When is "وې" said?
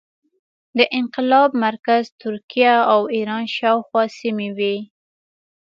4.57-4.75